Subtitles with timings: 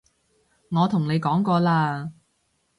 [0.71, 2.11] 我同你講過啦